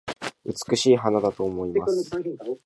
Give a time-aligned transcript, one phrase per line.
[0.45, 2.09] 美しい花だと思います